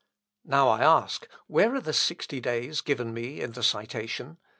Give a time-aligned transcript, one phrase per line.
[0.43, 4.39] Now, I ask, where are the sixty days given me in the citation?